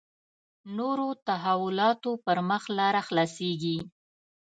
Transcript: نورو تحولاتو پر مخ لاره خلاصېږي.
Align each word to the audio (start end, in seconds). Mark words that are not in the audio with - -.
نورو 0.77 1.09
تحولاتو 1.27 2.11
پر 2.25 2.37
مخ 2.49 2.63
لاره 2.77 3.01
خلاصېږي. 3.07 3.77